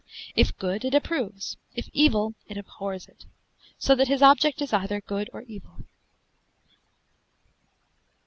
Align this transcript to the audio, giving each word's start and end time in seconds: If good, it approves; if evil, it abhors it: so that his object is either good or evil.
If 0.35 0.57
good, 0.57 0.83
it 0.83 0.95
approves; 0.95 1.57
if 1.75 1.87
evil, 1.93 2.33
it 2.47 2.57
abhors 2.57 3.05
it: 3.07 3.25
so 3.77 3.93
that 3.93 4.07
his 4.07 4.23
object 4.23 4.59
is 4.59 4.73
either 4.73 4.99
good 4.99 5.29
or 5.31 5.43
evil. 5.43 5.83